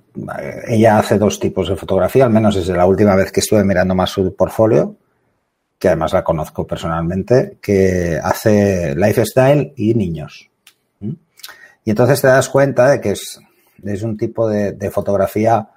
Ella 0.68 0.98
hace 0.98 1.18
dos 1.18 1.40
tipos 1.40 1.70
de 1.70 1.76
fotografía, 1.76 2.26
al 2.26 2.32
menos 2.32 2.56
desde 2.56 2.74
la 2.74 2.86
última 2.86 3.16
vez 3.16 3.32
que 3.32 3.42
estuve 3.42 3.64
mirando 3.64 3.96
más 3.96 4.10
su 4.10 4.36
portfolio, 4.36 4.96
que 5.78 5.90
además 5.90 6.14
la 6.14 6.24
conozco 6.24 6.66
personalmente, 6.66 7.58
que 7.62 8.20
hace 8.22 8.96
lifestyle 8.96 9.74
y 9.76 9.94
niños. 9.94 10.50
¿Mm? 11.00 11.14
Y 11.84 11.90
entonces 11.90 12.22
te 12.22 12.28
das 12.28 12.50
cuenta 12.50 12.90
de 12.90 13.02
que 13.02 13.12
es, 13.12 13.40
es 13.84 14.04
un 14.04 14.18
tipo 14.18 14.48
de, 14.48 14.90
fotografía 14.92 15.68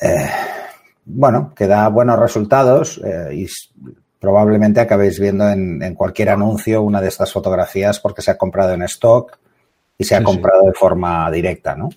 eh, 0.00 0.30
bueno, 1.04 1.52
que 1.54 1.66
da 1.66 1.88
buenos 1.88 2.18
resultados 2.18 3.00
eh, 3.04 3.34
y 3.34 3.46
probablemente 4.18 4.80
acabéis 4.80 5.18
viendo 5.18 5.48
en, 5.48 5.94
cualquier 5.94 6.30
anuncio 6.30 6.82
una 6.82 7.00
de 7.00 7.08
estas 7.08 7.32
fotografías 7.32 7.98
porque 7.98 8.22
se 8.22 8.30
ha 8.30 8.38
comprado 8.38 8.72
en 8.72 8.82
stock 8.82 9.36
y 9.98 10.04
se 10.04 10.14
ha 10.14 10.22
comprado 10.22 10.66
de 10.66 10.72
forma 10.72 11.30
directa, 11.30 11.74
¿no? 11.74 11.90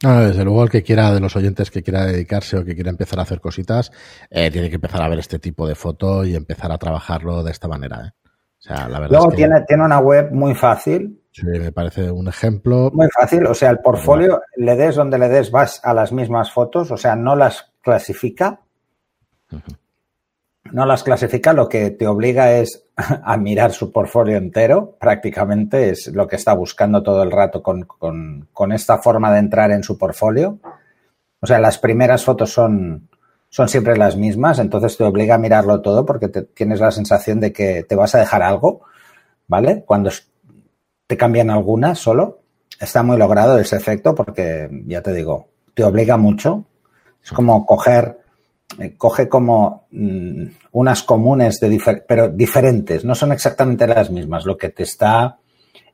Desde 0.00 0.44
luego, 0.44 0.62
el 0.64 0.70
que 0.70 0.82
quiera, 0.82 1.12
de 1.12 1.20
los 1.20 1.34
oyentes 1.36 1.70
que 1.70 1.82
quiera 1.82 2.06
dedicarse 2.06 2.56
o 2.56 2.64
que 2.64 2.74
quiera 2.74 2.90
empezar 2.90 3.18
a 3.18 3.22
hacer 3.22 3.40
cositas, 3.40 3.90
eh, 4.30 4.50
tiene 4.50 4.68
que 4.68 4.76
empezar 4.76 5.02
a 5.02 5.08
ver 5.08 5.18
este 5.18 5.38
tipo 5.38 5.66
de 5.66 5.74
foto 5.74 6.24
y 6.24 6.34
empezar 6.34 6.70
a 6.70 6.78
trabajarlo 6.78 7.42
de 7.42 7.50
esta 7.50 7.68
manera. 7.68 8.06
¿eh? 8.06 8.10
O 8.24 8.60
sea, 8.60 8.88
la 8.88 9.00
verdad 9.00 9.18
Luego 9.18 9.32
tiene, 9.34 9.64
tiene 9.66 9.84
una 9.84 9.98
web 9.98 10.30
muy 10.32 10.54
fácil, 10.54 11.18
Sí, 11.38 11.46
me 11.46 11.70
parece 11.70 12.10
un 12.10 12.26
ejemplo. 12.26 12.90
Muy 12.92 13.06
fácil, 13.16 13.46
o 13.46 13.54
sea, 13.54 13.70
el 13.70 13.78
portfolio, 13.78 14.42
le 14.56 14.74
des 14.74 14.96
donde 14.96 15.18
le 15.18 15.28
des, 15.28 15.52
vas 15.52 15.80
a 15.84 15.94
las 15.94 16.10
mismas 16.10 16.50
fotos, 16.50 16.90
o 16.90 16.96
sea, 16.96 17.14
no 17.14 17.36
las 17.36 17.72
clasifica. 17.80 18.60
No 20.72 20.86
las 20.86 21.02
clasifica, 21.02 21.52
lo 21.52 21.68
que 21.68 21.90
te 21.90 22.06
obliga 22.06 22.52
es 22.52 22.84
a 22.96 23.36
mirar 23.36 23.72
su 23.72 23.92
portfolio 23.92 24.36
entero, 24.36 24.96
prácticamente 24.98 25.90
es 25.90 26.08
lo 26.08 26.26
que 26.26 26.36
está 26.36 26.54
buscando 26.54 27.02
todo 27.02 27.22
el 27.22 27.30
rato 27.30 27.62
con, 27.62 27.86
con, 27.86 28.72
esta 28.72 28.98
forma 28.98 29.32
de 29.32 29.38
entrar 29.38 29.70
en 29.70 29.82
su 29.82 29.96
portfolio. 29.96 30.58
O 31.40 31.46
sea, 31.46 31.58
las 31.58 31.78
primeras 31.78 32.24
fotos 32.24 32.52
son, 32.52 33.08
son 33.48 33.68
siempre 33.68 33.96
las 33.96 34.16
mismas, 34.16 34.58
entonces 34.58 34.96
te 34.96 35.04
obliga 35.04 35.36
a 35.36 35.38
mirarlo 35.38 35.80
todo 35.80 36.04
porque 36.04 36.28
tienes 36.28 36.80
la 36.80 36.90
sensación 36.90 37.40
de 37.40 37.52
que 37.52 37.84
te 37.84 37.94
vas 37.96 38.14
a 38.14 38.18
dejar 38.18 38.42
algo, 38.42 38.82
¿vale? 39.46 39.84
Cuando 39.86 40.10
te 41.06 41.16
cambian 41.16 41.50
algunas 41.50 41.98
solo, 41.98 42.40
está 42.80 43.02
muy 43.02 43.16
logrado 43.16 43.58
ese 43.58 43.76
efecto 43.76 44.14
porque, 44.14 44.68
ya 44.86 45.02
te 45.02 45.12
digo, 45.12 45.48
te 45.74 45.84
obliga 45.84 46.16
mucho. 46.16 46.64
Es 47.22 47.32
como 47.32 47.66
coger, 47.66 48.17
eh, 48.78 48.94
coge 48.96 49.28
como 49.28 49.86
mm, 49.90 50.44
unas 50.72 51.02
comunes, 51.02 51.58
de 51.60 52.04
pero 52.06 52.28
diferentes, 52.28 53.04
no 53.04 53.14
son 53.14 53.32
exactamente 53.32 53.86
las 53.86 54.10
mismas, 54.10 54.44
lo 54.44 54.56
que 54.56 54.68
te 54.68 54.82
está 54.82 55.38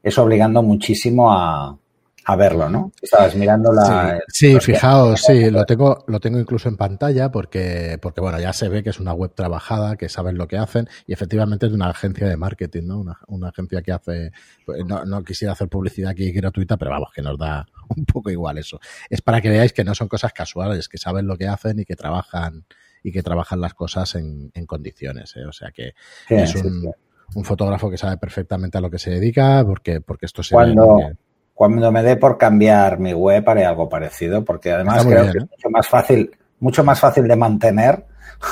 es 0.02 0.19
obligando 0.19 0.62
muchísimo 0.62 1.33
a, 1.33 1.78
a 2.26 2.37
verlo, 2.37 2.71
¿no? 2.71 2.93
Estabas 3.00 3.35
mirando 3.35 3.73
la. 3.73 4.19
Sí, 4.28 4.59
fijaos, 4.59 5.21
sí, 5.21 5.50
lo 5.50 5.64
tengo, 5.64 6.04
lo 6.07 6.21
tengo 6.21 6.38
incluso 6.38 6.69
en 6.69 6.76
pantalla 6.76 7.31
porque, 7.31 7.99
porque, 8.00 8.23
bueno, 8.23 8.40
ya 8.40 8.52
se 8.52 8.69
ve 8.71 8.83
que 8.83 8.90
es 8.90 8.99
una 8.99 9.12
web 9.12 9.35
trabajada, 9.35 9.97
que 9.97 10.09
saben 10.09 10.38
lo 10.38 10.49
que 10.49 10.57
hacen 10.57 10.88
y 11.07 11.12
efectivamente 11.12 11.66
es 11.66 11.73
una 11.73 11.90
agencia 11.90 12.26
de 12.26 12.37
marketing, 12.37 12.85
¿no? 12.85 13.00
Una, 13.00 13.19
una 13.26 13.49
agencia 13.49 13.83
que 13.83 13.93
hace, 13.93 14.33
pues, 14.64 14.85
no, 14.87 15.04
no, 15.04 15.23
quisiera 15.23 15.52
hacer 15.52 15.69
publicidad 15.69 16.12
aquí 16.12 16.33
gratuita, 16.33 16.78
pero 16.78 16.93
vamos, 16.93 17.11
que 17.14 17.21
nos 17.21 17.38
da 17.38 17.66
un 17.95 18.07
poco 18.07 18.31
igual 18.31 18.57
eso. 18.57 18.81
Es 19.11 19.21
para 19.21 19.43
que 19.43 19.50
veáis 19.50 19.75
que 19.75 19.85
no 19.85 19.95
son 19.95 20.09
cosas 20.09 20.33
casuales, 20.33 20.88
que 20.88 20.97
saben 20.97 21.26
lo 21.26 21.37
que 21.37 21.47
hacen 21.47 21.81
y 21.81 21.85
que 21.85 21.95
trabajan 21.95 22.64
y 23.02 23.12
que 23.12 23.23
trabajan 23.23 23.61
las 23.61 23.75
cosas 23.75 24.14
en, 24.14 24.50
en 24.54 24.64
condiciones, 24.64 25.37
¿eh? 25.37 25.45
O 25.45 25.52
sea 25.52 25.71
que 25.73 25.95
es 26.31 26.54
un, 26.54 26.90
un, 27.35 27.45
fotógrafo 27.45 27.90
que 27.90 27.99
sabe 27.99 28.16
perfectamente 28.16 28.78
a 28.78 28.81
lo 28.81 28.90
que 28.90 28.99
se 28.99 29.11
dedica 29.11 29.62
porque, 29.66 30.00
porque 30.00 30.25
esto 30.25 30.43
se 30.43 30.54
Cuando... 30.54 30.97
ve 30.97 31.16
cuando 31.55 31.93
me 31.93 32.03
dé 32.03 32.17
por 32.17 32.37
cambiar 32.37 32.99
mi 32.99 33.15
web 33.15 33.49
haré 33.49 33.65
algo 33.65 33.89
parecido, 33.89 34.45
porque 34.45 34.73
además 34.73 35.07
creo 35.07 35.23
que 35.23 35.39
es 35.39 35.45
¿eh? 35.45 35.49
mucho 35.49 35.71
más 35.71 35.89
fácil, 35.89 36.31
mucho 36.59 36.85
más 36.85 37.01
fácil 37.01 37.29
de 37.29 37.37
mantener. 37.37 38.05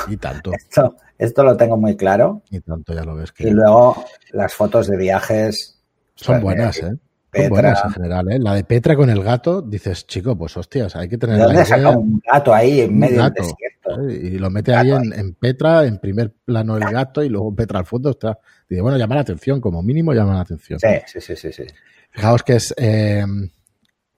Y 0.07 0.17
tanto. 0.17 0.51
Esto, 0.53 0.95
esto 1.17 1.43
lo 1.43 1.55
tengo 1.55 1.77
muy 1.77 1.95
claro. 1.95 2.41
Y 2.49 2.59
tanto, 2.61 2.93
ya 2.93 3.03
lo 3.03 3.15
ves. 3.15 3.31
Que... 3.31 3.49
Y 3.49 3.51
luego 3.51 4.03
las 4.31 4.53
fotos 4.53 4.87
de 4.87 4.97
viajes. 4.97 5.79
Son 6.15 6.41
buenas, 6.41 6.77
¿eh? 6.79 6.95
Son 7.33 7.49
buenas 7.49 7.83
en 7.85 7.91
general, 7.91 8.31
¿eh? 8.31 8.39
La 8.39 8.55
de 8.55 8.63
Petra 8.63 8.95
con 8.95 9.09
el 9.09 9.23
gato, 9.23 9.61
dices, 9.61 10.05
chico, 10.07 10.37
pues 10.37 10.55
hostias, 10.55 10.95
hay 10.95 11.09
que 11.09 11.17
tener. 11.17 11.37
¿De 11.37 11.43
dónde 11.43 11.65
saca 11.65 11.89
un 11.89 12.21
gato 12.31 12.53
ahí 12.53 12.81
en 12.81 12.97
medio 12.97 13.23
del 13.23 13.33
desierto? 13.33 14.09
Y 14.09 14.37
lo 14.37 14.49
mete 14.49 14.73
ahí 14.73 14.91
en, 14.91 15.13
en, 15.13 15.33
Petra, 15.33 15.85
en 15.85 15.97
primer 15.97 16.31
plano 16.31 16.77
el 16.77 16.83
gato, 16.83 17.23
y 17.23 17.29
luego 17.29 17.53
Petra 17.53 17.79
al 17.79 17.85
fondo 17.85 18.11
está. 18.11 18.37
Dice, 18.69 18.81
bueno, 18.81 18.97
llama 18.97 19.15
la 19.15 19.21
atención, 19.21 19.59
como 19.59 19.81
mínimo 19.81 20.13
llama 20.13 20.35
la 20.35 20.41
atención. 20.41 20.79
Sí, 20.79 20.87
sí, 21.05 21.21
sí, 21.21 21.35
sí. 21.35 21.51
sí. 21.51 21.63
Fijaos 22.13 22.43
que 22.43 22.55
es 22.55 22.73
eh, 22.77 23.25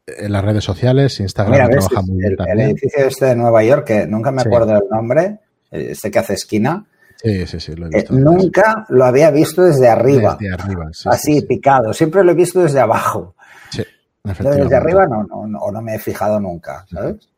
en 0.08 0.32
las 0.32 0.44
redes 0.44 0.64
sociales, 0.64 1.20
Instagram 1.20 1.54
Mira, 1.54 1.70
trabaja 1.70 2.02
muy 2.02 2.18
bien 2.18 2.32
el, 2.32 2.38
también. 2.38 2.60
El 2.60 2.66
edificio 2.72 3.06
este 3.06 3.26
de 3.26 3.36
Nueva 3.36 3.64
York, 3.64 3.86
que 3.88 4.06
nunca 4.06 4.32
me 4.32 4.42
acuerdo 4.42 4.68
sí. 4.68 4.74
del 4.74 4.90
nombre, 4.90 5.40
este 5.72 6.12
que 6.12 6.20
hace 6.20 6.34
esquina. 6.34 6.86
Sí, 7.16 7.48
sí, 7.48 7.60
sí, 7.60 7.76
lo 7.76 7.88
he 7.88 7.90
visto. 7.90 8.14
Eh, 8.14 8.18
nunca 8.20 8.86
lo 8.90 9.06
había 9.06 9.32
visto 9.32 9.64
desde 9.64 9.88
arriba. 9.88 10.38
Desde 10.40 10.54
arriba, 10.54 10.90
sí, 10.92 11.10
Así, 11.10 11.40
sí, 11.40 11.46
picado. 11.46 11.94
Siempre 11.94 12.24
lo 12.24 12.32
he 12.32 12.36
visto 12.36 12.62
desde 12.62 12.82
abajo. 12.82 13.36
Sí, 13.72 13.84
Desde 14.24 14.76
arriba 14.76 15.08
no, 15.08 15.24
no, 15.24 15.48
no, 15.48 15.72
no 15.72 15.82
me 15.82 15.96
he 15.96 16.00
fijado 16.00 16.40
nunca, 16.40 16.86
¿sabes? 16.92 17.30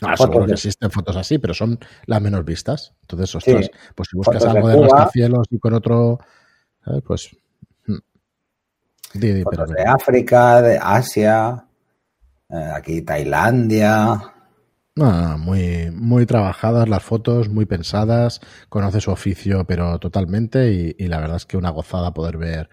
Ah, 0.00 0.16
seguro 0.16 0.46
que 0.46 0.52
existen 0.52 0.90
fotos 0.90 1.16
así, 1.16 1.38
pero 1.38 1.52
son 1.52 1.78
las 2.06 2.22
menos 2.22 2.44
vistas. 2.44 2.94
Entonces, 3.02 3.34
ostras, 3.34 3.66
sí. 3.66 3.70
pues 3.94 4.08
si 4.10 4.16
buscas 4.16 4.38
fotos 4.42 4.56
algo 4.56 4.68
de, 4.68 4.76
de 4.76 4.82
rascacielos 4.88 5.46
y 5.50 5.58
con 5.58 5.74
otro, 5.74 6.20
¿sabes? 6.84 7.02
pues 7.06 7.30
Di, 9.14 9.32
di, 9.32 9.42
Fotos 9.42 9.66
pero, 9.68 9.84
de 9.84 9.90
África, 9.90 10.62
de 10.62 10.78
Asia, 10.80 11.64
eh, 12.50 12.70
aquí 12.74 13.02
Tailandia. 13.02 14.20
Muy, 14.96 15.92
muy 15.92 16.26
trabajadas 16.26 16.88
las 16.88 17.04
fotos, 17.04 17.48
muy 17.48 17.66
pensadas, 17.66 18.40
conoce 18.68 19.00
su 19.00 19.12
oficio, 19.12 19.64
pero 19.64 19.98
totalmente, 20.00 20.72
y, 20.72 20.96
y 20.98 21.06
la 21.06 21.20
verdad 21.20 21.36
es 21.36 21.46
que 21.46 21.56
una 21.56 21.70
gozada 21.70 22.12
poder 22.12 22.36
ver. 22.36 22.68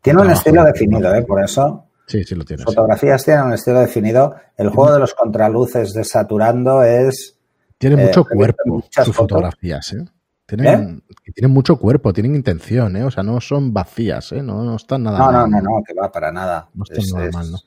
Tiene 0.00 0.20
un, 0.20 0.26
un 0.26 0.32
estilo 0.32 0.62
definido, 0.62 1.12
¿eh? 1.12 1.22
Por 1.22 1.42
eso. 1.42 1.88
Sí, 2.06 2.22
sí 2.22 2.34
lo 2.34 2.44
tiene. 2.44 2.62
Fotografías 2.62 3.22
sí. 3.22 3.26
tienen 3.26 3.46
un 3.46 3.54
estilo 3.54 3.80
definido. 3.80 4.36
El 4.56 4.68
juego 4.68 4.92
de 4.92 5.00
los 5.00 5.14
contraluces 5.14 5.92
desaturando 5.92 6.82
es. 6.84 7.38
Tiene 7.78 7.96
mucho 7.96 8.20
eh, 8.20 8.36
cuerpo 8.36 8.80
sus 8.82 9.06
fotos. 9.06 9.16
fotografías, 9.16 9.92
¿eh? 9.94 10.04
Tienen, 10.46 11.02
¿Eh? 11.08 11.32
tienen 11.34 11.52
mucho 11.52 11.78
cuerpo, 11.78 12.12
tienen 12.12 12.34
intención, 12.34 12.96
¿eh? 12.96 13.04
O 13.04 13.10
sea, 13.10 13.22
no 13.22 13.40
son 13.40 13.72
vacías, 13.72 14.32
¿eh? 14.32 14.42
No, 14.42 14.62
no 14.62 14.76
están 14.76 15.02
nada 15.02 15.18
no, 15.18 15.24
mal. 15.24 15.50
No, 15.50 15.60
no, 15.60 15.62
no, 15.62 15.82
que 15.86 15.94
va 15.94 16.12
para 16.12 16.30
nada. 16.30 16.68
No 16.74 16.84
están 16.84 16.98
es, 16.98 17.12
nada 17.14 17.26
es, 17.26 17.34
mal, 17.34 17.50
¿no? 17.50 17.58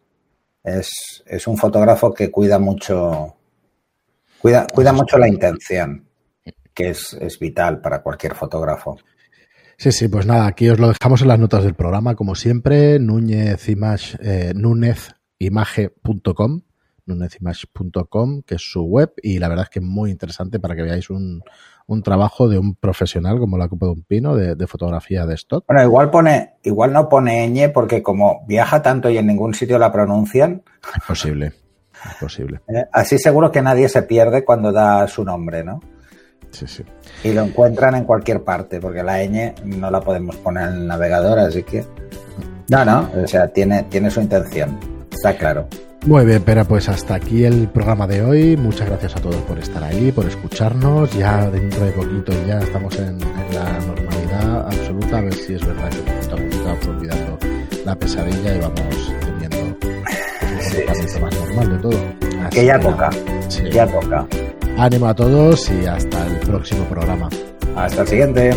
Es, 0.63 1.23
es, 1.25 1.47
un 1.47 1.57
fotógrafo 1.57 2.13
que 2.13 2.29
cuida 2.29 2.59
mucho, 2.59 3.35
cuida, 4.39 4.67
cuida 4.67 4.93
mucho 4.93 5.17
la 5.17 5.27
intención, 5.27 6.07
que 6.73 6.89
es, 6.89 7.13
es 7.13 7.39
vital 7.39 7.81
para 7.81 8.03
cualquier 8.03 8.35
fotógrafo. 8.35 8.97
Sí, 9.79 9.91
sí, 9.91 10.07
pues 10.07 10.25
nada, 10.25 10.47
aquí 10.47 10.69
os 10.69 10.79
lo 10.79 10.87
dejamos 10.87 11.21
en 11.21 11.27
las 11.27 11.37
notas 11.39 11.63
del 11.63 11.75
programa, 11.75 12.15
como 12.15 12.33
siempre, 12.33 12.97
Núñez 12.99 13.69
Image, 13.69 14.17
eh, 14.21 14.53
núñezimage.com, 14.55 16.61
núñezimage.com, 17.07 18.41
que 18.43 18.55
es 18.55 18.61
su 18.61 18.83
web, 18.83 19.13
y 19.21 19.39
la 19.39 19.47
verdad 19.49 19.63
es 19.65 19.69
que 19.69 19.79
es 19.79 19.85
muy 19.85 20.11
interesante 20.11 20.59
para 20.59 20.75
que 20.75 20.83
veáis 20.83 21.09
un, 21.09 21.43
un 21.87 22.03
trabajo 22.03 22.47
de 22.49 22.59
un 22.59 22.75
profesional 22.75 23.39
como 23.39 23.57
la 23.57 23.69
Copa 23.69 23.87
de 23.87 23.93
un 23.93 24.03
Pino 24.03 24.35
de, 24.35 24.55
de, 24.55 24.67
fotografía 24.67 25.25
de 25.25 25.35
stock. 25.35 25.65
Bueno, 25.67 25.83
igual 25.83 26.11
pone, 26.11 26.55
igual 26.63 26.91
no 26.93 27.07
pone 27.09 27.47
ñ 27.47 27.71
porque 27.71 28.03
como 28.03 28.45
viaja 28.45 28.81
tanto 28.81 29.09
y 29.09 29.17
en 29.17 29.27
ningún 29.27 29.53
sitio 29.53 29.79
la 29.79 29.91
pronuncian. 29.91 30.63
Es 30.95 31.03
posible, 31.05 31.47
es 31.47 32.15
posible. 32.19 32.61
Eh, 32.67 32.85
así 32.91 33.17
seguro 33.17 33.51
que 33.51 33.61
nadie 33.61 33.87
se 33.89 34.03
pierde 34.03 34.43
cuando 34.43 34.71
da 34.71 35.07
su 35.07 35.23
nombre, 35.23 35.63
¿no? 35.63 35.79
Sí, 36.51 36.67
sí. 36.67 36.83
Y 37.23 37.33
lo 37.33 37.43
encuentran 37.43 37.95
en 37.95 38.05
cualquier 38.05 38.43
parte, 38.43 38.79
porque 38.79 39.03
la 39.03 39.23
ñ 39.23 39.55
no 39.63 39.89
la 39.89 40.01
podemos 40.01 40.35
poner 40.37 40.69
en 40.69 40.75
el 40.75 40.87
navegador, 40.87 41.39
así 41.39 41.63
que. 41.63 41.85
No, 42.69 42.83
no, 42.83 43.09
o 43.23 43.27
sea, 43.27 43.47
tiene, 43.47 43.83
tiene 43.83 44.11
su 44.11 44.19
intención, 44.19 44.77
está 45.09 45.37
claro. 45.37 45.67
Muy 46.05 46.25
bien, 46.25 46.41
pero 46.45 46.63
pues 46.63 46.87
hasta 46.87 47.15
aquí 47.15 47.43
el 47.43 47.67
programa 47.67 48.07
de 48.07 48.21
hoy. 48.21 48.55
Muchas 48.55 48.87
gracias 48.87 49.15
a 49.17 49.19
todos 49.19 49.41
por 49.41 49.59
estar 49.59 49.83
ahí, 49.83 50.11
por 50.11 50.25
escucharnos. 50.25 51.11
Ya 51.17 51.49
dentro 51.49 51.83
de 51.85 51.91
poquito 51.91 52.31
ya 52.47 52.59
estamos 52.59 52.97
en, 52.99 53.21
en 53.21 53.55
la 53.55 53.79
normalidad 53.79 54.67
absoluta. 54.67 55.17
A 55.17 55.21
ver 55.21 55.33
si 55.33 55.55
es 55.55 55.65
verdad 55.65 55.89
que 55.89 55.97
poquito 55.97 56.35
a 56.35 56.37
poquito 56.37 56.63
vamos 56.63 56.87
olvidando 56.87 57.37
la 57.85 57.95
pesadilla 57.95 58.55
y 58.55 58.59
vamos 58.59 59.13
teniendo 59.19 59.57
un 59.59 59.75
comportamiento 60.63 61.19
más 61.19 61.35
normal 61.35 61.69
de 61.69 61.77
todo. 61.77 61.99
Así 62.45 62.59
que 62.59 62.65
ya 62.65 62.79
toca, 62.79 63.09
sí. 63.49 63.63
ya 63.71 63.87
toca. 63.87 64.27
Ánimo 64.77 65.07
a 65.07 65.13
todos 65.13 65.69
y 65.71 65.85
hasta 65.85 66.27
el 66.27 66.37
próximo 66.37 66.85
programa. 66.85 67.29
Hasta 67.75 68.01
el 68.01 68.07
siguiente. 68.07 68.51